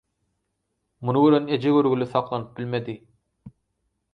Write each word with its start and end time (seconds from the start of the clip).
Muny 1.09 1.19
gören 1.25 1.51
eje 1.57 1.73
görgüli 1.75 2.07
saklanyp 2.15 2.57
bilmedi– 2.61 2.97